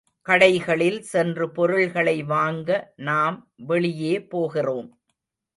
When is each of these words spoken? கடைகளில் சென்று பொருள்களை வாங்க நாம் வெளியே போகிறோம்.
கடைகளில் 0.25 0.99
சென்று 0.99 1.51
பொருள்களை 1.51 2.23
வாங்க 2.23 2.69
நாம் 2.95 3.37
வெளியே 3.55 4.15
போகிறோம். 4.27 4.89